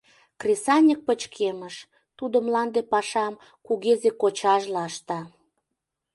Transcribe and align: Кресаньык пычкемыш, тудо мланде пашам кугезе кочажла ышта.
Кресаньык 0.41 0.99
пычкемыш, 1.07 1.75
тудо 2.17 2.37
мланде 2.45 2.81
пашам 2.91 3.33
кугезе 3.65 4.11
кочажла 4.21 4.83
ышта. 4.89 5.19